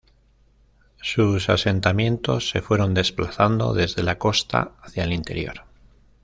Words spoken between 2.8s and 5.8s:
desplazando desde la costa hacia el interior.